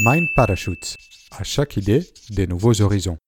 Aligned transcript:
Mind 0.00 0.28
Parachutes. 0.32 0.96
À 1.32 1.42
chaque 1.42 1.76
idée, 1.76 2.08
des 2.30 2.46
nouveaux 2.46 2.82
horizons. 2.82 3.18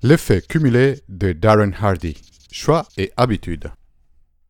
L'effet 0.00 0.42
cumulé 0.42 1.00
de 1.08 1.32
Darren 1.32 1.72
Hardy. 1.72 2.16
Choix 2.52 2.86
et 2.96 3.10
habitude. 3.16 3.72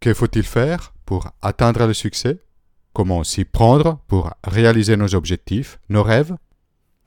Que 0.00 0.12
faut-il 0.12 0.42
faire 0.42 0.92
pour 1.06 1.30
atteindre 1.40 1.86
le 1.86 1.94
succès? 1.94 2.44
Comment 2.92 3.24
s'y 3.24 3.46
prendre 3.46 3.98
pour 4.08 4.34
réaliser 4.44 4.98
nos 4.98 5.14
objectifs, 5.14 5.80
nos 5.88 6.02
rêves? 6.02 6.36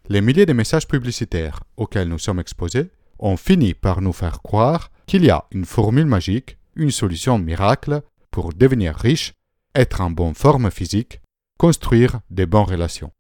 Les 0.10 0.22
milliers 0.22 0.48
de 0.48 0.54
messages 0.54 0.88
publicitaires 0.88 1.62
auxquels 1.78 2.10
nous 2.10 2.18
sommes 2.18 2.40
exposés 2.40 2.90
ont 3.20 3.38
fini 3.38 3.76
par 3.76 4.02
nous 4.02 4.14
faire 4.14 4.42
croire 4.42 4.90
qu'il 5.06 5.24
y 5.24 5.30
a 5.30 5.46
une 5.52 5.66
formule 5.66 6.08
magique, 6.08 6.58
une 6.76 6.92
solution 6.92 7.38
miracle 7.38 8.02
pour 8.32 8.54
devenir 8.54 8.96
riche, 8.96 9.34
être 9.76 10.02
en 10.02 10.10
bonne 10.10 10.34
forme 10.34 10.72
physique, 10.72 11.22
construire 11.60 12.22
des 12.32 12.48
bonnes 12.48 12.64
relations. 12.64 13.12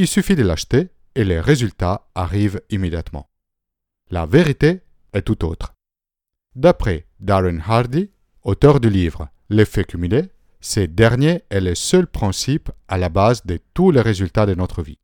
Il 0.00 0.06
suffit 0.06 0.36
de 0.36 0.44
l'acheter 0.44 0.90
et 1.16 1.24
les 1.24 1.40
résultats 1.40 2.06
arrivent 2.14 2.62
immédiatement. 2.70 3.28
La 4.12 4.26
vérité 4.26 4.82
est 5.12 5.22
tout 5.22 5.44
autre. 5.44 5.74
D'après 6.54 7.08
Darren 7.18 7.58
Hardy, 7.66 8.12
auteur 8.44 8.78
du 8.78 8.90
livre 8.90 9.28
L'effet 9.50 9.82
cumulé, 9.82 10.28
ce 10.60 10.78
dernier 10.78 11.42
est 11.50 11.60
le 11.60 11.74
seul 11.74 12.06
principe 12.06 12.70
à 12.86 12.96
la 12.96 13.08
base 13.08 13.44
de 13.44 13.58
tous 13.74 13.90
les 13.90 14.00
résultats 14.00 14.46
de 14.46 14.54
notre 14.54 14.84
vie. 14.84 15.00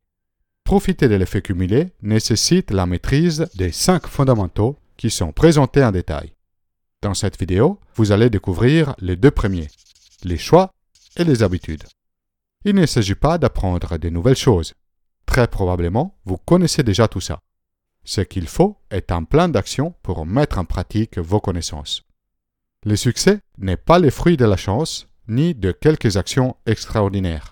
Profiter 0.63 1.09
de 1.09 1.15
l'effet 1.15 1.41
cumulé 1.41 1.91
nécessite 2.01 2.71
la 2.71 2.85
maîtrise 2.85 3.49
des 3.55 3.73
cinq 3.73 4.07
fondamentaux 4.07 4.79
qui 4.95 5.11
sont 5.11 5.33
présentés 5.33 5.83
en 5.83 5.91
détail. 5.91 6.31
Dans 7.01 7.15
cette 7.15 7.37
vidéo, 7.37 7.81
vous 7.95 8.13
allez 8.13 8.29
découvrir 8.29 8.95
les 8.99 9.17
deux 9.17 9.31
premiers, 9.31 9.67
les 10.23 10.37
choix 10.37 10.71
et 11.17 11.25
les 11.25 11.43
habitudes. 11.43 11.83
Il 12.63 12.75
ne 12.75 12.85
s'agit 12.85 13.13
pas 13.13 13.37
d'apprendre 13.37 13.97
de 13.97 14.07
nouvelles 14.07 14.37
choses. 14.37 14.73
Très 15.25 15.47
probablement, 15.47 16.17
vous 16.25 16.37
connaissez 16.37 16.83
déjà 16.83 17.07
tout 17.07 17.21
ça. 17.21 17.39
Ce 18.03 18.21
qu'il 18.21 18.47
faut 18.47 18.77
est 18.91 19.11
un 19.11 19.23
plan 19.23 19.49
d'action 19.49 19.95
pour 20.03 20.25
mettre 20.25 20.59
en 20.59 20.65
pratique 20.65 21.17
vos 21.17 21.39
connaissances. 21.39 22.03
Le 22.83 22.95
succès 22.95 23.39
n'est 23.57 23.77
pas 23.77 23.97
le 23.97 24.11
fruit 24.11 24.37
de 24.37 24.45
la 24.45 24.57
chance 24.57 25.07
ni 25.27 25.55
de 25.55 25.71
quelques 25.71 26.17
actions 26.17 26.55
extraordinaires. 26.67 27.51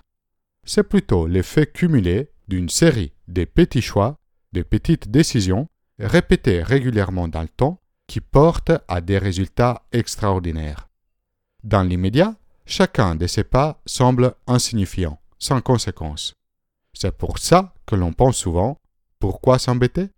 C'est 0.64 0.84
plutôt 0.84 1.26
l'effet 1.26 1.66
cumulé 1.66 2.30
d'une 2.46 2.68
série 2.68 3.12
de 3.26 3.44
petits 3.44 3.82
choix, 3.82 4.16
de 4.52 4.62
petites 4.62 5.10
décisions 5.10 5.68
répétées 5.98 6.62
régulièrement 6.62 7.26
dans 7.26 7.42
le 7.42 7.48
temps 7.48 7.80
qui 8.06 8.20
portent 8.20 8.72
à 8.86 9.00
des 9.00 9.18
résultats 9.18 9.82
extraordinaires. 9.92 10.88
Dans 11.64 11.82
l'immédiat, 11.82 12.36
chacun 12.66 13.16
de 13.16 13.26
ces 13.26 13.44
pas 13.44 13.80
semble 13.86 14.34
insignifiant, 14.46 15.20
sans 15.38 15.60
conséquence. 15.60 16.34
C'est 16.94 17.16
pour 17.16 17.38
ça 17.38 17.74
que 17.86 17.96
l'on 17.96 18.12
pense 18.12 18.36
souvent 18.36 18.80
pourquoi 19.18 19.58
s'embêter? 19.58 20.08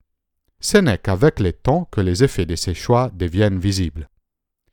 Ce 0.61 0.79
n'est 0.79 0.99
qu'avec 0.99 1.41
le 1.41 1.53
temps 1.53 1.89
que 1.91 2.01
les 2.01 2.25
effets 2.25 2.47
de 2.47 2.57
ces 2.57 2.75
choix 2.75 3.11
deviennent 3.15 3.59
visibles. 3.59 4.09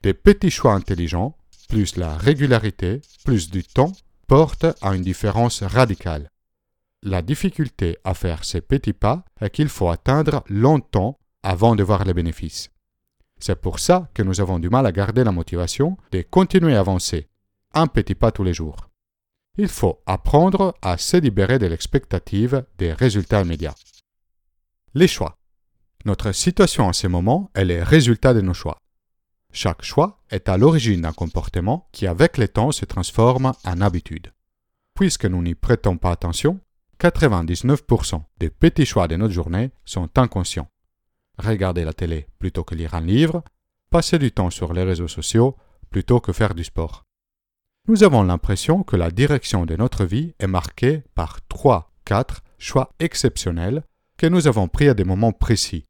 Des 0.01 0.13
petits 0.13 0.49
choix 0.49 0.73
intelligents, 0.73 1.37
plus 1.69 1.95
la 1.97 2.17
régularité, 2.17 3.01
plus 3.25 3.49
du 3.49 3.63
temps, 3.63 3.93
portent 4.27 4.65
à 4.81 4.95
une 4.95 5.01
différence 5.01 5.63
radicale. 5.63 6.29
La 7.03 7.21
difficulté 7.21 7.97
à 8.03 8.13
faire 8.13 8.43
ces 8.43 8.61
petits 8.61 8.93
pas 8.93 9.25
est 9.41 9.49
qu'il 9.49 9.69
faut 9.69 9.89
attendre 9.89 10.43
longtemps 10.47 11.19
avant 11.43 11.75
de 11.75 11.83
voir 11.83 12.05
les 12.05 12.13
bénéfices. 12.13 12.69
C'est 13.39 13.59
pour 13.59 13.79
ça 13.79 14.09
que 14.13 14.23
nous 14.23 14.39
avons 14.39 14.59
du 14.59 14.69
mal 14.69 14.85
à 14.85 14.91
garder 14.91 15.23
la 15.23 15.31
motivation 15.31 15.97
de 16.11 16.21
continuer 16.21 16.75
à 16.75 16.79
avancer, 16.79 17.27
un 17.73 17.87
petit 17.87 18.15
pas 18.15 18.31
tous 18.31 18.43
les 18.43 18.53
jours. 18.53 18.89
Il 19.57 19.67
faut 19.67 20.01
apprendre 20.07 20.75
à 20.81 20.97
se 20.97 21.17
libérer 21.17 21.59
de 21.59 21.67
l'expectative 21.67 22.65
des 22.79 22.91
résultats 22.91 23.43
immédiats. 23.43 23.75
Les 24.95 25.07
choix. 25.07 25.37
Notre 26.05 26.31
situation 26.31 26.87
en 26.87 26.93
ce 26.93 27.05
moment 27.05 27.51
est 27.53 27.65
le 27.65 27.83
résultat 27.83 28.33
de 28.33 28.41
nos 28.41 28.55
choix. 28.55 28.79
Chaque 29.51 29.83
choix 29.83 30.23
est 30.31 30.49
à 30.49 30.57
l'origine 30.57 31.01
d'un 31.01 31.13
comportement 31.13 31.87
qui 31.91 32.07
avec 32.07 32.39
le 32.39 32.47
temps 32.47 32.71
se 32.71 32.85
transforme 32.85 33.53
en 33.63 33.81
habitude. 33.81 34.33
Puisque 34.95 35.25
nous 35.25 35.43
n'y 35.43 35.53
prêtons 35.53 35.97
pas 35.97 36.11
attention, 36.11 36.59
99% 36.99 38.23
des 38.39 38.49
petits 38.49 38.87
choix 38.87 39.07
de 39.07 39.17
notre 39.17 39.33
journée 39.33 39.69
sont 39.85 40.09
inconscients. 40.17 40.69
Regarder 41.37 41.83
la 41.83 41.93
télé 41.93 42.27
plutôt 42.39 42.63
que 42.63 42.73
lire 42.73 42.95
un 42.95 43.01
livre, 43.01 43.43
passer 43.91 44.17
du 44.17 44.31
temps 44.31 44.49
sur 44.49 44.73
les 44.73 44.83
réseaux 44.83 45.07
sociaux 45.07 45.55
plutôt 45.91 46.19
que 46.19 46.33
faire 46.33 46.55
du 46.55 46.63
sport. 46.63 47.03
Nous 47.87 48.03
avons 48.03 48.23
l'impression 48.23 48.83
que 48.83 48.95
la 48.95 49.11
direction 49.11 49.65
de 49.65 49.75
notre 49.75 50.05
vie 50.05 50.33
est 50.39 50.47
marquée 50.47 51.03
par 51.15 51.39
3-4 51.49 52.37
choix 52.57 52.93
exceptionnels 52.99 53.83
que 54.17 54.27
nous 54.27 54.47
avons 54.47 54.69
pris 54.69 54.87
à 54.87 54.93
des 54.93 55.03
moments 55.03 55.33
précis 55.33 55.85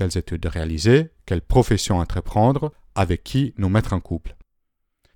quelles 0.00 0.16
études 0.16 0.46
réaliser, 0.46 1.10
quelle 1.26 1.42
profession 1.42 1.98
entreprendre, 1.98 2.72
avec 2.94 3.22
qui 3.22 3.54
nous 3.58 3.68
mettre 3.68 3.92
en 3.92 4.00
couple. 4.00 4.36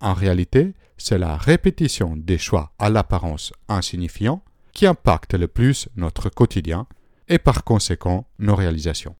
En 0.00 0.12
réalité, 0.12 0.74
c'est 0.96 1.18
la 1.18 1.36
répétition 1.36 2.16
des 2.16 2.38
choix 2.38 2.72
à 2.78 2.90
l'apparence 2.90 3.52
insignifiants 3.68 4.42
qui 4.72 4.86
impacte 4.86 5.34
le 5.34 5.48
plus 5.48 5.88
notre 5.96 6.28
quotidien 6.28 6.86
et 7.28 7.38
par 7.38 7.64
conséquent 7.64 8.26
nos 8.38 8.54
réalisations. 8.54 9.16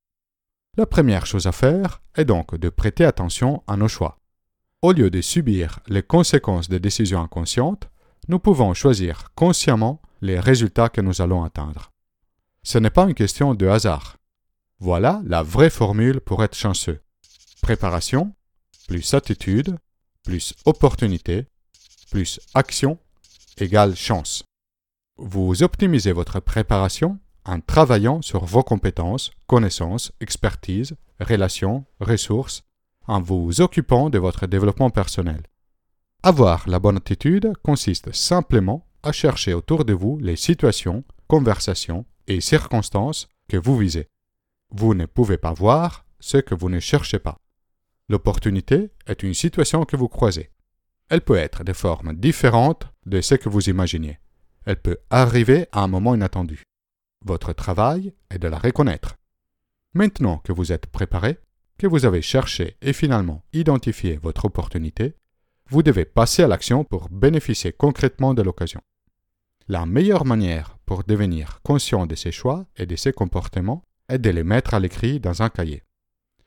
La 0.77 0.87
première 0.87 1.25
chose 1.25 1.47
à 1.47 1.53
faire 1.53 2.03
est 2.17 2.25
donc 2.25 2.55
de 2.57 2.69
prêter 2.69 3.05
attention 3.05 3.63
à 3.67 3.77
nos 3.77 3.89
choix. 3.89 4.19
Au 4.85 4.93
lieu 4.93 5.09
de 5.09 5.23
subir 5.23 5.81
les 5.89 6.03
conséquences 6.03 6.69
des 6.69 6.79
décisions 6.79 7.23
inconscientes, 7.23 7.89
nous 8.29 8.39
pouvons 8.39 8.75
choisir 8.75 9.31
consciemment 9.35 10.03
les 10.21 10.39
résultats 10.39 10.91
que 10.91 11.01
nous 11.01 11.23
allons 11.23 11.43
atteindre. 11.43 11.91
Ce 12.63 12.77
n'est 12.77 12.91
pas 12.91 13.05
une 13.05 13.15
question 13.15 13.55
de 13.55 13.67
hasard. 13.67 14.19
Voilà 14.81 15.23
la 15.25 15.43
vraie 15.43 15.71
formule 15.71 16.21
pour 16.21 16.45
être 16.45 16.55
chanceux. 16.55 17.01
Préparation, 17.63 18.35
plus 18.87 19.15
attitude, 19.15 19.79
plus 20.23 20.53
opportunité, 20.67 21.47
plus 22.11 22.39
action 22.53 22.99
égale 23.57 23.97
chance. 23.97 24.45
Vous 25.17 25.63
optimisez 25.63 26.13
votre 26.13 26.41
préparation 26.41 27.19
en 27.47 27.59
travaillant 27.61 28.21
sur 28.21 28.45
vos 28.45 28.63
compétences, 28.63 29.31
connaissances, 29.47 30.13
expertise, 30.21 30.95
relations, 31.21 31.87
ressources, 32.01 32.65
en 33.07 33.21
vous 33.21 33.61
occupant 33.61 34.11
de 34.11 34.19
votre 34.19 34.47
développement 34.47 34.91
personnel. 34.91 35.43
Avoir 36.23 36.69
la 36.69 36.79
bonne 36.79 36.97
attitude 36.97 37.53
consiste 37.63 38.13
simplement 38.13 38.87
à 39.03 39.13
chercher 39.13 39.53
autour 39.53 39.85
de 39.85 39.93
vous 39.93 40.19
les 40.19 40.37
situations, 40.37 41.05
conversations 41.29 42.07
et 42.27 42.41
circonstances 42.41 43.29
que 43.49 43.57
vous 43.57 43.77
visez. 43.77 44.09
Vous 44.71 44.95
ne 44.95 45.07
pouvez 45.07 45.37
pas 45.37 45.53
voir 45.53 46.07
ce 46.21 46.39
que 46.39 46.55
vous 46.55 46.71
ne 46.71 46.81
cherchez 46.81 47.19
pas. 47.19 47.39
L'opportunité 48.09 48.91
est 49.07 49.23
une 49.23 49.35
situation 49.35 49.85
que 49.85 49.97
vous 49.97 50.09
croisez. 50.09 50.51
Elle 51.11 51.21
peut 51.21 51.37
être 51.37 51.65
de 51.65 51.73
formes 51.73 52.15
différentes 52.15 52.87
de 53.07 53.21
ce 53.21 53.35
que 53.35 53.49
vous 53.49 53.69
imaginez. 53.69 54.19
Elle 54.65 54.81
peut 54.81 54.99
arriver 55.11 55.67
à 55.73 55.83
un 55.83 55.89
moment 55.89 56.15
inattendu. 56.15 56.63
Votre 57.25 57.53
travail 57.53 58.15
est 58.31 58.39
de 58.39 58.49
la 58.49 58.59
reconnaître. 58.59 59.17
Maintenant 59.93 60.39
que 60.39 60.53
vous 60.53 60.73
êtes 60.73 60.87
préparé, 60.87 61.39
que 61.85 61.89
vous 61.91 62.07
avez 62.07 62.23
cherché 62.23 62.79
et 62.81 62.95
finalement 62.95 63.45
identifié 63.53 64.17
votre 64.17 64.47
opportunité, 64.47 65.13
vous 65.69 65.83
devez 65.83 66.07
passer 66.07 66.43
à 66.43 66.49
l'action 66.49 66.83
pour 66.83 67.11
bénéficier 67.11 67.75
concrètement 67.75 68.33
de 68.33 68.41
l'occasion. 68.41 68.81
La 69.69 69.85
meilleure 69.85 70.25
manière 70.25 70.79
pour 70.87 71.05
devenir 71.05 71.61
conscient 71.63 72.07
de 72.07 72.15
ses 72.15 72.33
choix 72.33 72.65
et 72.79 72.87
de 72.87 72.97
ses 72.97 73.13
comportements 73.13 73.85
est 74.09 74.19
de 74.19 74.31
les 74.31 74.45
mettre 74.45 74.73
à 74.73 74.81
l'écrit 74.81 75.21
dans 75.21 75.43
un 75.43 75.51
cahier. 75.51 75.83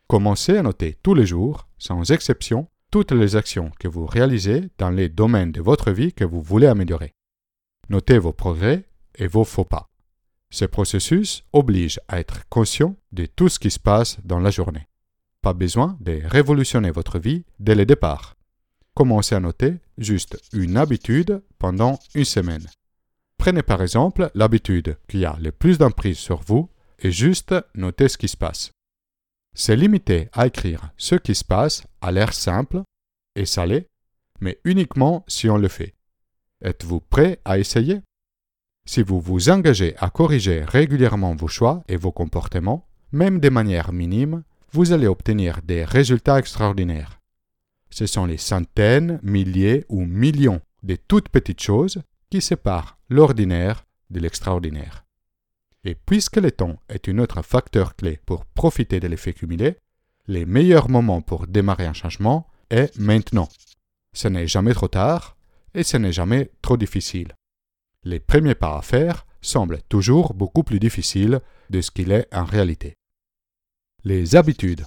Commencez 0.08 0.58
à 0.58 0.64
noter 0.64 0.98
tous 1.04 1.14
les 1.14 1.28
jours, 1.28 1.68
sans 1.78 2.10
exception, 2.10 2.68
toutes 2.90 3.12
les 3.12 3.36
actions 3.36 3.70
que 3.80 3.88
vous 3.88 4.08
réalisez 4.08 4.72
dans 4.80 4.90
les 4.90 5.08
domaines 5.08 5.52
de 5.52 5.62
votre 5.62 5.92
vie 5.92 6.14
que 6.14 6.26
vous 6.26 6.42
voulez 6.42 6.66
améliorer. 6.66 7.14
Notez 7.90 8.18
vos 8.18 8.34
progrès 8.34 8.90
et 9.14 9.28
vos 9.28 9.44
faux 9.44 9.66
pas. 9.66 9.92
Ce 10.50 10.66
processus 10.66 11.44
oblige 11.54 12.00
à 12.08 12.20
être 12.20 12.50
conscient 12.50 12.96
de 13.12 13.28
tout 13.28 13.50
ce 13.50 13.60
qui 13.60 13.70
se 13.70 13.80
passe 13.80 14.18
dans 14.24 14.40
la 14.40 14.50
journée. 14.50 14.88
Pas 15.48 15.54
besoin 15.54 15.96
de 16.02 16.20
révolutionner 16.26 16.92
votre 16.92 17.20
vie 17.20 17.46
dès 17.58 17.74
le 17.74 17.86
départ. 17.86 18.36
Commencez 18.94 19.34
à 19.34 19.40
noter 19.40 19.76
juste 19.98 20.38
une 20.52 20.76
habitude 20.76 21.42
pendant 21.58 21.98
une 22.16 22.26
semaine. 22.26 22.68
Prenez 23.38 23.64
par 23.64 23.82
exemple 23.82 24.30
l'habitude 24.36 24.98
qui 25.08 25.24
a 25.24 25.38
le 25.40 25.54
plus 25.54 25.78
d'emprise 25.78 26.18
sur 26.18 26.42
vous 26.42 26.70
et 27.00 27.14
juste 27.14 27.56
noter 27.76 28.10
ce 28.10 28.18
qui 28.18 28.28
se 28.28 28.36
passe. 28.36 28.72
C'est 29.56 29.78
limité 29.78 30.28
à 30.34 30.48
écrire 30.48 30.92
ce 30.98 31.16
qui 31.16 31.34
se 31.34 31.46
passe 31.46 31.86
à 32.02 32.12
l'air 32.12 32.34
simple 32.34 32.82
et 33.38 33.46
salé, 33.46 33.88
mais 34.42 34.60
uniquement 34.66 35.24
si 35.30 35.50
on 35.50 35.58
le 35.58 35.70
fait. 35.70 35.96
Êtes-vous 36.62 37.00
prêt 37.00 37.40
à 37.46 37.58
essayer? 37.58 38.02
Si 38.86 39.02
vous 39.02 39.22
vous 39.22 39.50
engagez 39.50 39.96
à 39.98 40.10
corriger 40.10 40.66
régulièrement 40.66 41.36
vos 41.38 41.48
choix 41.48 41.86
et 41.88 41.96
vos 41.96 42.12
comportements, 42.12 42.86
même 43.14 43.40
de 43.40 43.48
manière 43.48 43.94
minime, 43.94 44.44
vous 44.72 44.92
allez 44.92 45.08
obtenir 45.08 45.62
des 45.64 45.84
résultats 45.84 46.40
extraordinaires. 46.40 47.20
Ce 47.90 48.06
sont 48.06 48.26
les 48.26 48.38
centaines, 48.38 49.20
milliers 49.24 49.86
ou 49.90 50.06
millions 50.06 50.62
de 50.84 50.96
toutes 50.96 51.30
petites 51.30 51.62
choses 51.62 52.02
qui 52.30 52.42
séparent 52.42 52.98
l'ordinaire 53.10 53.86
de 54.10 54.20
l'extraordinaire. 54.20 55.06
Et 55.84 55.96
puisque 55.96 56.38
le 56.38 56.52
temps 56.52 56.78
est 56.90 57.08
un 57.08 57.18
autre 57.20 57.42
facteur 57.42 57.96
clé 57.96 58.20
pour 58.26 58.46
profiter 58.46 59.00
de 59.00 59.08
l'effet 59.08 59.34
cumulé, 59.34 59.78
les 60.28 60.46
meilleurs 60.46 60.90
moments 60.90 61.22
pour 61.22 61.48
démarrer 61.48 61.86
un 61.86 61.94
changement 61.94 62.48
est 62.70 62.98
maintenant. 63.00 63.48
Ce 64.14 64.28
n'est 64.28 64.48
jamais 64.48 64.74
trop 64.74 64.90
tard 64.90 65.38
et 65.74 65.84
ce 65.84 65.96
n'est 65.96 66.12
jamais 66.12 66.52
trop 66.62 66.76
difficile. 66.76 67.34
Les 68.04 68.20
premiers 68.20 68.56
pas 68.56 68.78
à 68.78 68.82
faire 68.82 69.26
semblent 69.42 69.82
toujours 69.88 70.34
beaucoup 70.34 70.64
plus 70.64 70.80
difficiles 70.80 71.40
de 71.70 71.82
ce 71.82 71.92
qu'il 71.92 72.12
est 72.12 72.28
en 72.34 72.44
réalité. 72.44 72.96
Les 74.10 74.38
habitudes. 74.38 74.86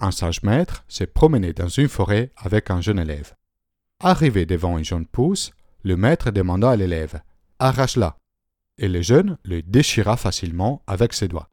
Un 0.00 0.10
sage 0.10 0.42
maître 0.42 0.84
s'est 0.88 1.06
promené 1.06 1.52
dans 1.52 1.68
une 1.68 1.86
forêt 1.86 2.32
avec 2.36 2.72
un 2.72 2.80
jeune 2.80 2.98
élève. 2.98 3.36
Arrivé 4.00 4.44
devant 4.44 4.76
une 4.76 4.84
jeune 4.84 5.06
pousse, 5.06 5.52
le 5.84 5.96
maître 5.96 6.32
demanda 6.32 6.72
à 6.72 6.74
l'élève 6.74 7.22
Arrache-la. 7.60 8.16
Et 8.76 8.88
le 8.88 9.02
jeune 9.02 9.38
le 9.44 9.62
déchira 9.62 10.16
facilement 10.16 10.82
avec 10.88 11.12
ses 11.12 11.28
doigts. 11.28 11.48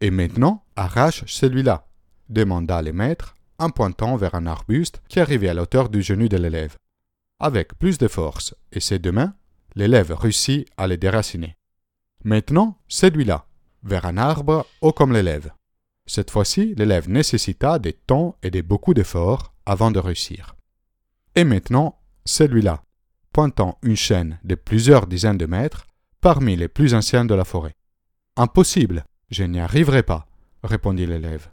Et 0.00 0.10
maintenant, 0.10 0.64
arrache 0.74 1.22
celui-là, 1.26 1.86
demanda 2.28 2.82
le 2.82 2.92
maître 2.92 3.36
en 3.60 3.70
pointant 3.70 4.16
vers 4.16 4.34
un 4.34 4.46
arbuste 4.46 5.02
qui 5.08 5.20
arrivait 5.20 5.50
à 5.50 5.54
la 5.54 5.62
hauteur 5.62 5.88
du 5.88 6.02
genou 6.02 6.26
de 6.26 6.36
l'élève. 6.36 6.78
Avec 7.38 7.78
plus 7.78 7.96
de 7.96 8.08
force 8.08 8.56
et 8.72 8.80
ses 8.80 8.98
deux 8.98 9.12
mains, 9.12 9.36
l'élève 9.76 10.10
réussit 10.10 10.66
à 10.76 10.88
les 10.88 10.96
déraciner. 10.96 11.56
Maintenant, 12.24 12.76
celui-là, 12.88 13.46
vers 13.84 14.04
un 14.04 14.16
arbre 14.16 14.66
haut 14.80 14.92
comme 14.92 15.12
l'élève. 15.12 15.52
Cette 16.06 16.30
fois-ci, 16.30 16.74
l'élève 16.76 17.08
nécessita 17.08 17.78
des 17.78 17.94
temps 17.94 18.36
et 18.42 18.50
de 18.50 18.60
beaucoup 18.60 18.94
d'efforts 18.94 19.54
avant 19.64 19.90
de 19.90 19.98
réussir. 19.98 20.54
Et 21.34 21.44
maintenant, 21.44 21.98
celui-là, 22.24 22.84
pointant 23.32 23.78
une 23.82 23.96
chaîne 23.96 24.38
de 24.44 24.54
plusieurs 24.54 25.06
dizaines 25.06 25.38
de 25.38 25.46
mètres 25.46 25.86
parmi 26.20 26.56
les 26.56 26.68
plus 26.68 26.94
anciennes 26.94 27.26
de 27.26 27.34
la 27.34 27.44
forêt. 27.44 27.74
Impossible, 28.36 29.04
je 29.30 29.44
n'y 29.44 29.60
arriverai 29.60 30.02
pas, 30.02 30.26
répondit 30.62 31.06
l'élève. 31.06 31.50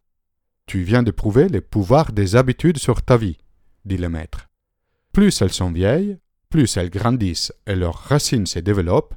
Tu 0.66 0.82
viens 0.82 1.02
de 1.02 1.10
prouver 1.10 1.48
les 1.48 1.60
pouvoirs 1.60 2.12
des 2.12 2.36
habitudes 2.36 2.78
sur 2.78 3.02
ta 3.02 3.16
vie, 3.16 3.38
dit 3.84 3.96
le 3.96 4.08
maître. 4.08 4.48
Plus 5.12 5.42
elles 5.42 5.52
sont 5.52 5.72
vieilles, 5.72 6.18
plus 6.48 6.76
elles 6.76 6.90
grandissent 6.90 7.52
et 7.66 7.74
leurs 7.74 7.96
racines 7.96 8.46
se 8.46 8.58
développent, 8.58 9.14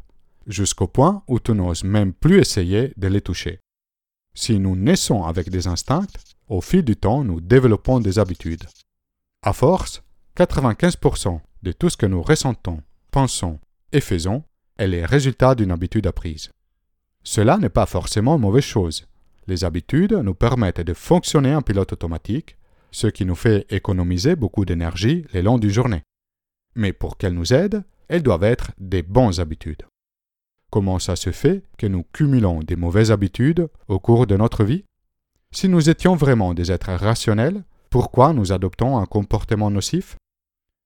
jusqu'au 0.48 0.88
point 0.88 1.24
où 1.28 1.40
tu 1.40 1.52
n'oses 1.52 1.84
même 1.84 2.14
plus 2.14 2.40
essayer 2.40 2.94
de 2.98 3.08
les 3.08 3.22
toucher. 3.22 3.60
Si 4.36 4.60
nous 4.60 4.76
naissons 4.76 5.24
avec 5.24 5.50
des 5.50 5.68
instincts, 5.68 6.06
au 6.50 6.60
fil 6.60 6.84
du 6.84 6.98
temps, 6.98 7.24
nous 7.24 7.40
développons 7.40 8.02
des 8.02 8.20
habitudes. 8.20 8.66
À 9.42 9.54
force, 9.54 10.04
95% 10.38 11.40
de 11.64 11.72
tout 11.72 11.90
ce 11.90 11.96
que 11.96 12.06
nous 12.06 12.22
ressentons, 12.22 12.82
pensons 13.12 13.60
et 13.94 14.02
faisons 14.02 14.44
est 14.78 14.88
le 14.88 15.06
résultat 15.06 15.56
d'une 15.56 15.72
habitude 15.72 16.06
apprise. 16.06 16.52
Cela 17.24 17.58
n'est 17.58 17.70
pas 17.70 17.86
forcément 17.86 18.38
mauvaise 18.38 18.66
chose. 18.66 19.08
Les 19.48 19.64
habitudes 19.64 20.14
nous 20.14 20.36
permettent 20.36 20.82
de 20.82 20.94
fonctionner 20.94 21.56
en 21.56 21.62
pilote 21.62 21.94
automatique, 21.94 22.58
ce 22.92 23.08
qui 23.08 23.26
nous 23.26 23.36
fait 23.36 23.66
économiser 23.70 24.36
beaucoup 24.36 24.66
d'énergie 24.66 25.26
le 25.34 25.42
long 25.42 25.58
d'une 25.58 25.70
journée. 25.70 26.04
Mais 26.76 26.92
pour 26.92 27.18
qu'elles 27.18 27.34
nous 27.34 27.54
aident, 27.54 27.84
elles 28.10 28.24
doivent 28.24 28.44
être 28.44 28.72
des 28.78 29.02
bonnes 29.02 29.40
habitudes. 29.40 29.84
Comment 30.76 31.00
ça 31.00 31.16
se 31.16 31.32
fait 31.32 31.64
que 31.78 31.88
nous 31.88 32.04
cumulons 32.12 32.60
des 32.60 32.76
mauvaises 32.76 33.10
habitudes 33.10 33.70
au 33.88 33.98
cours 33.98 34.28
de 34.28 34.36
notre 34.36 34.66
vie? 34.66 34.84
Si 35.54 35.70
nous 35.70 35.90
étions 35.90 36.18
vraiment 36.18 36.54
des 36.54 36.70
êtres 36.70 36.92
rationnels, 36.92 37.64
pourquoi 37.90 38.34
nous 38.34 38.52
adoptons 38.52 38.98
un 38.98 39.06
comportement 39.06 39.72
nocif? 39.72 40.18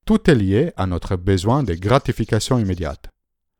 Tout 0.05 0.29
est 0.29 0.35
lié 0.35 0.73
à 0.77 0.85
notre 0.85 1.15
besoin 1.15 1.63
de 1.63 1.73
gratification 1.73 2.59
immédiate. 2.59 3.09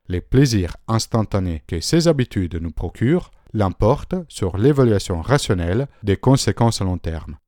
Les 0.08 0.22
plaisirs 0.22 0.78
instantanés 0.88 1.64
que 1.66 1.80
ces 1.80 2.08
habitudes 2.08 2.62
nous 2.62 2.70
procurent 2.70 3.32
l'emportent 3.52 4.18
sur 4.28 4.56
l'évaluation 4.56 5.24
rationnelle 5.24 5.88
des 6.04 6.18
conséquences 6.18 6.80
à 6.80 6.86
long 6.86 7.00
terme. 7.00 7.40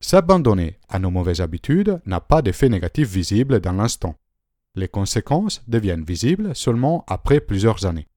S'abandonner 0.00 0.78
à 0.90 0.98
nos 0.98 1.10
mauvaises 1.10 1.40
habitudes 1.40 1.98
n'a 2.04 2.20
pas 2.20 2.42
d'effet 2.42 2.68
négatif 2.68 3.08
visible 3.08 3.60
dans 3.60 3.72
l'instant. 3.72 4.16
Les 4.74 4.88
conséquences 4.88 5.62
deviennent 5.68 6.04
visibles 6.04 6.56
seulement 6.56 7.04
après 7.06 7.40
plusieurs 7.40 7.84
années. 7.84 8.08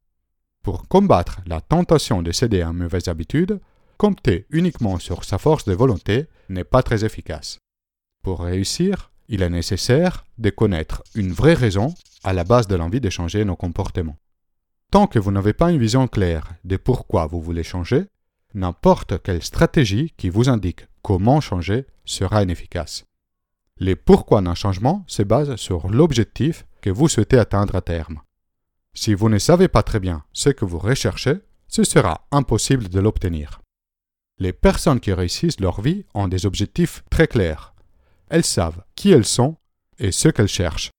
Pour 0.63 0.87
combattre 0.87 1.41
la 1.45 1.61
tentation 1.61 2.21
de 2.21 2.31
céder 2.31 2.61
à 2.61 2.67
une 2.67 2.77
mauvaise 2.77 3.07
habitude, 3.07 3.59
compter 3.97 4.47
uniquement 4.49 4.97
sur 4.97 5.23
sa 5.23 5.37
force 5.37 5.65
de 5.65 5.73
volonté 5.73 6.27
n'est 6.49 6.63
pas 6.63 6.81
très 6.81 7.03
efficace. 7.03 7.59
Pour 8.23 8.41
réussir, 8.41 9.11
il 9.27 9.41
est 9.41 9.49
nécessaire 9.49 10.25
de 10.37 10.49
connaître 10.49 11.03
une 11.13 11.31
vraie 11.31 11.53
raison 11.53 11.93
à 12.23 12.33
la 12.33 12.43
base 12.43 12.67
de 12.67 12.75
l'envie 12.75 13.01
de 13.01 13.09
changer 13.09 13.43
nos 13.45 13.55
comportements. 13.55 14.17
Tant 14.91 15.07
que 15.07 15.19
vous 15.19 15.31
n'avez 15.31 15.53
pas 15.53 15.71
une 15.71 15.79
vision 15.79 16.07
claire 16.07 16.53
de 16.63 16.77
pourquoi 16.77 17.27
vous 17.27 17.41
voulez 17.41 17.63
changer, 17.63 18.05
n'importe 18.53 19.21
quelle 19.21 19.43
stratégie 19.43 20.13
qui 20.17 20.29
vous 20.29 20.49
indique 20.49 20.87
comment 21.01 21.41
changer 21.41 21.85
sera 22.05 22.43
inefficace. 22.43 23.05
Les 23.79 23.97
pourquoi 23.97 24.41
d'un 24.41 24.55
changement 24.55 25.03
se 25.07 25.21
basent 25.21 25.57
sur 25.57 25.89
l'objectif 25.89 26.65
que 26.81 26.89
vous 26.89 27.09
souhaitez 27.09 27.37
atteindre 27.37 27.75
à 27.75 27.81
terme. 27.81 28.21
Si 28.93 29.13
vous 29.13 29.27
ne 29.27 29.37
savez 29.37 29.67
pas 29.67 29.83
très 29.83 29.99
bien 29.99 30.23
ce 30.31 30.49
que 30.49 30.63
vous 30.63 30.79
recherchez, 30.79 31.39
ce 31.67 31.83
sera 31.83 32.25
impossible 32.31 32.87
de 32.87 33.01
l'obtenir. 33.01 33.61
Les 34.37 34.53
personnes 34.53 35.01
qui 35.01 35.11
réussissent 35.11 35.59
leur 35.59 35.81
vie 35.81 36.05
ont 36.13 36.29
des 36.29 36.45
objectifs 36.45 37.03
très 37.09 37.27
clairs. 37.27 37.73
Elles 38.29 38.45
savent 38.45 38.83
qui 38.95 39.11
elles 39.11 39.25
sont 39.25 39.57
et 39.99 40.11
ce 40.11 40.29
qu'elles 40.29 40.47
cherchent. 40.47 40.91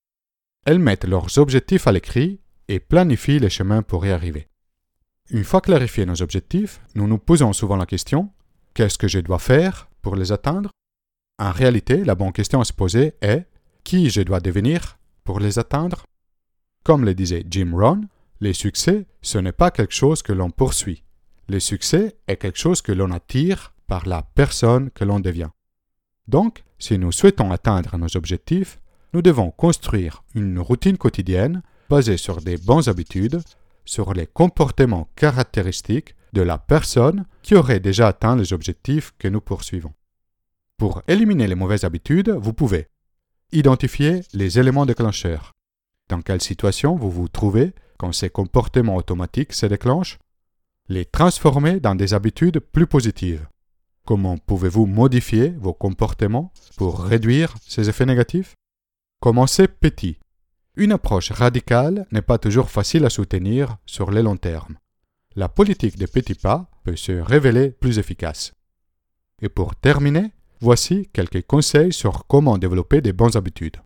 Elles 0.67 0.79
mettent 0.79 1.06
leurs 1.06 1.38
objectifs 1.38 1.87
à 1.87 1.93
l'écrit 1.93 2.40
et 2.69 2.79
planifient 2.79 3.38
les 3.38 3.50
chemins 3.50 3.82
pour 3.82 4.05
y 4.05 4.11
arriver. 4.11 4.49
Une 5.31 5.44
fois 5.44 5.62
clarifiés 5.62 6.05
nos 6.05 6.20
objectifs, 6.20 6.81
nous 6.94 7.06
nous 7.06 7.19
posons 7.19 7.55
souvent 7.55 7.76
la 7.76 7.87
question 7.87 8.32
qu'est-ce 8.75 8.99
que 8.99 9.08
je 9.08 9.20
dois 9.20 9.38
faire 9.38 9.88
pour 10.02 10.14
les 10.14 10.31
atteindre? 10.31 10.70
En 11.38 11.50
réalité, 11.50 12.05
la 12.05 12.15
bonne 12.15 12.33
question 12.33 12.61
à 12.61 12.65
se 12.65 12.73
poser 12.73 13.15
est 13.21 13.47
qui 13.85 14.11
je 14.11 14.23
dois 14.23 14.41
devenir 14.41 14.99
pour 15.25 15.38
les 15.38 15.59
atteindre? 15.59 16.05
Comme 16.83 17.05
le 17.05 17.15
disait 17.15 17.44
Jim 17.49 17.73
Rohn, 17.75 18.09
les 18.41 18.53
succès, 18.53 19.06
ce 19.23 19.38
n'est 19.38 19.53
pas 19.53 19.71
quelque 19.71 19.94
chose 19.94 20.23
que 20.23 20.33
l'on 20.33 20.50
poursuit. 20.50 21.05
Le 21.49 21.61
succès 21.61 22.17
est 22.27 22.37
quelque 22.37 22.59
chose 22.59 22.83
que 22.83 22.93
l'on 22.93 23.11
attire 23.11 23.75
par 23.87 24.09
la 24.09 24.23
personne 24.23 24.91
que 24.91 25.05
l'on 25.05 25.21
devient. 25.21 25.50
Donc, 26.27 26.65
si 26.79 26.99
nous 26.99 27.12
souhaitons 27.12 27.53
atteindre 27.53 27.97
nos 27.97 28.17
objectifs, 28.17 28.81
nous 29.12 29.23
devons 29.23 29.50
construire 29.50 30.25
une 30.35 30.59
routine 30.59 30.99
quotidienne 30.99 31.62
basée 31.89 32.17
sur 32.17 32.41
des 32.41 32.56
bonnes 32.56 32.89
habitudes, 32.89 33.41
sur 33.84 34.13
les 34.13 34.27
comportements 34.27 35.08
caractéristiques 35.17 36.17
de 36.32 36.43
la 36.43 36.58
personne 36.58 37.25
qui 37.43 37.55
aurait 37.55 37.81
déjà 37.81 38.08
atteint 38.08 38.37
les 38.37 38.53
objectifs 38.53 39.15
que 39.19 39.29
nous 39.29 39.41
poursuivons. 39.41 39.93
Pour 40.79 41.03
éliminer 41.09 41.47
les 41.47 41.55
mauvaises 41.55 41.85
habitudes, 41.85 42.29
vous 42.29 42.53
pouvez 42.53 42.89
identifier 43.51 44.21
les 44.35 44.59
éléments 44.59 44.85
déclencheurs. 44.85 45.55
Dans 46.11 46.21
quelle 46.21 46.43
situation 46.43 46.97
vous 46.97 47.11
vous 47.11 47.29
trouvez 47.29 47.73
quand 47.99 48.13
ces 48.13 48.29
comportements 48.29 48.97
automatiques 48.97 49.55
se 49.55 49.65
déclenchent? 49.65 50.19
Les 50.89 51.06
transformer 51.06 51.81
dans 51.81 51.95
des 51.95 52.13
habitudes 52.13 52.61
plus 52.61 52.87
positives. 52.87 53.49
Comment 54.05 54.37
pouvez-vous 54.37 54.85
modifier 54.85 55.49
vos 55.59 55.73
comportements 55.73 56.53
pour 56.77 57.03
réduire 57.03 57.55
ces 57.67 57.89
effets 57.89 58.06
négatifs? 58.06 58.55
Commencez 59.21 59.69
petit? 59.69 60.19
Une 60.77 60.93
approche 60.93 61.33
radicale 61.33 62.06
n'est 62.13 62.21
pas 62.21 62.39
toujours 62.39 62.71
facile 62.71 63.06
à 63.06 63.11
soutenir 63.11 63.79
sur 63.87 64.11
le 64.11 64.21
long 64.21 64.37
terme. 64.37 64.77
La 65.35 65.49
politique 65.49 65.97
des 65.97 66.06
petits 66.06 66.35
pas 66.35 66.71
peut 66.85 66.97
se 66.97 67.13
révéler 67.13 67.71
plus 67.71 67.99
efficace. 67.99 68.53
Et 69.41 69.49
pour 69.49 69.75
terminer, 69.75 70.33
Voici 70.60 71.08
quelques 71.13 71.46
conseils 71.46 71.93
sur 71.93 72.27
comment 72.27 72.58
développer 72.58 73.01
des 73.01 73.13
bonnes 73.13 73.36
habitudes. 73.36 73.77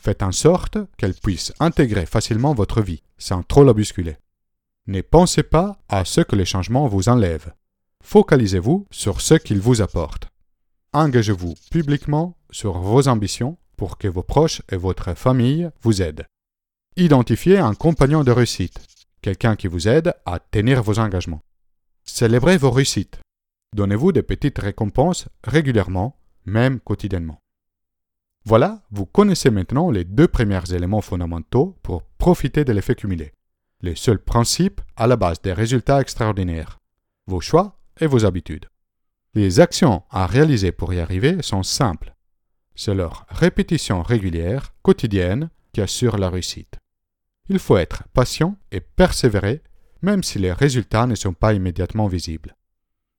Faites 0.00 0.22
en 0.22 0.32
sorte 0.32 0.78
qu'elles 0.98 1.14
puissent 1.14 1.52
intégrer 1.58 2.06
facilement 2.06 2.54
votre 2.54 2.80
vie, 2.80 3.02
sans 3.18 3.42
trop 3.42 3.64
la 3.64 3.72
bousculer. 3.72 4.16
Ne 4.86 5.00
pensez 5.00 5.42
pas 5.42 5.78
à 5.88 6.04
ce 6.04 6.20
que 6.20 6.36
les 6.36 6.44
changements 6.44 6.86
vous 6.86 7.08
enlèvent. 7.08 7.52
Focalisez-vous 8.04 8.86
sur 8.92 9.20
ce 9.20 9.34
qu'ils 9.34 9.58
vous 9.58 9.82
apportent. 9.82 10.28
Engagez-vous 10.92 11.54
publiquement 11.72 12.36
sur 12.50 12.78
vos 12.78 13.08
ambitions 13.08 13.58
pour 13.76 13.98
que 13.98 14.06
vos 14.06 14.22
proches 14.22 14.62
et 14.70 14.76
votre 14.76 15.14
famille 15.14 15.68
vous 15.82 16.02
aident. 16.02 16.24
Identifiez 16.96 17.58
un 17.58 17.74
compagnon 17.74 18.22
de 18.22 18.30
réussite, 18.30 18.78
quelqu'un 19.22 19.56
qui 19.56 19.66
vous 19.66 19.88
aide 19.88 20.14
à 20.24 20.38
tenir 20.38 20.84
vos 20.84 21.00
engagements. 21.00 21.42
Célébrez 22.04 22.56
vos 22.56 22.70
réussites. 22.70 23.18
Donnez-vous 23.76 24.12
des 24.12 24.22
petites 24.22 24.58
récompenses 24.58 25.28
régulièrement, 25.44 26.18
même 26.46 26.80
quotidiennement. 26.80 27.42
Voilà, 28.46 28.80
vous 28.90 29.04
connaissez 29.04 29.50
maintenant 29.50 29.90
les 29.90 30.04
deux 30.04 30.28
premiers 30.28 30.72
éléments 30.72 31.02
fondamentaux 31.02 31.76
pour 31.82 32.02
profiter 32.16 32.64
de 32.64 32.72
l'effet 32.72 32.94
cumulé. 32.94 33.34
Les 33.82 33.94
seuls 33.94 34.18
principes 34.18 34.80
à 34.96 35.06
la 35.06 35.16
base 35.16 35.42
des 35.42 35.52
résultats 35.52 36.00
extraordinaires. 36.00 36.78
Vos 37.26 37.42
choix 37.42 37.78
et 38.00 38.06
vos 38.06 38.24
habitudes. 38.24 38.64
Les 39.34 39.60
actions 39.60 40.04
à 40.08 40.26
réaliser 40.26 40.72
pour 40.72 40.94
y 40.94 40.98
arriver 41.00 41.42
sont 41.42 41.62
simples. 41.62 42.14
C'est 42.76 42.94
leur 42.94 43.26
répétition 43.28 44.00
régulière, 44.00 44.72
quotidienne, 44.80 45.50
qui 45.74 45.82
assure 45.82 46.16
la 46.16 46.30
réussite. 46.30 46.78
Il 47.50 47.58
faut 47.58 47.76
être 47.76 48.04
patient 48.14 48.56
et 48.72 48.80
persévérer, 48.80 49.62
même 50.00 50.22
si 50.22 50.38
les 50.38 50.54
résultats 50.54 51.06
ne 51.06 51.14
sont 51.14 51.34
pas 51.34 51.52
immédiatement 51.52 52.06
visibles. 52.06 52.55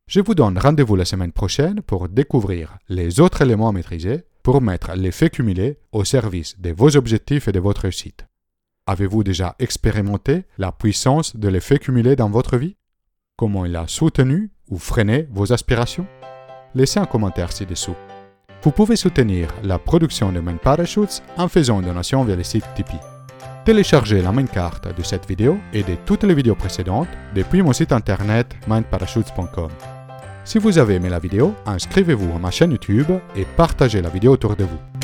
Je 0.08 0.22
vous 0.22 0.36
donne 0.36 0.58
rendez-vous 0.58 0.96
la 0.96 1.04
semaine 1.04 1.34
prochaine 1.34 1.82
pour 1.82 2.08
découvrir 2.08 2.78
les 2.88 3.20
autres 3.20 3.42
éléments 3.42 3.68
à 3.68 3.74
maîtriser 3.74 4.24
pour 4.42 4.62
mettre 4.62 4.94
l'effet 4.96 5.30
cumulé 5.30 5.80
au 5.92 6.06
service 6.06 6.58
de 6.62 6.72
vos 6.72 6.96
objectifs 6.96 7.50
et 7.50 7.52
de 7.52 7.60
votre 7.60 7.82
réussite. 7.82 8.26
Avez-vous 8.86 9.26
déjà 9.26 9.58
expérimenté 9.60 10.46
la 10.58 10.72
puissance 10.72 11.36
de 11.36 11.50
l'effet 11.50 11.78
cumulé 11.78 12.16
dans 12.16 12.30
votre 12.30 12.56
vie? 12.56 12.78
Comment 13.36 13.66
il 13.66 13.76
a 13.76 13.86
soutenu 13.90 14.50
ou 14.70 14.78
freiné 14.78 15.28
vos 15.30 15.52
aspirations? 15.52 16.08
Laissez 16.74 17.00
un 17.02 17.06
commentaire 17.06 17.52
ci-dessous. 17.52 17.96
Vous 18.64 18.72
pouvez 18.72 18.96
soutenir 18.96 19.54
la 19.64 19.78
production 19.78 20.32
de 20.32 20.40
Main 20.40 20.56
Parachutes 20.56 21.22
en 21.36 21.50
faisant 21.50 21.82
une 21.82 21.88
donation 21.88 22.24
via 22.24 22.38
le 22.38 22.44
site 22.44 22.66
Tipeee. 22.76 22.96
Téléchargez 23.66 24.22
la 24.22 24.32
main 24.32 24.46
carte 24.46 24.88
de 24.98 25.04
cette 25.04 25.28
vidéo 25.28 25.58
et 25.74 25.84
de 25.84 25.96
toutes 26.06 26.24
les 26.24 26.34
vidéos 26.34 26.56
précédentes 26.56 27.10
depuis 27.36 27.62
mon 27.62 27.74
site 27.74 27.92
internet 27.92 28.56
mindparachutes.com. 28.70 29.68
Si 30.48 30.60
vous 30.60 30.78
avez 30.78 30.96
aimé 30.96 31.10
la 31.10 31.20
vidéo, 31.20 31.54
inscrivez-vous 31.66 32.34
à 32.34 32.40
ma 32.40 32.52
chaîne 32.52 32.72
YouTube 32.72 33.12
et 33.36 33.44
partagez 33.58 34.02
la 34.02 34.08
vidéo 34.08 34.32
autour 34.32 34.56
de 34.56 34.64
vous. 34.64 34.97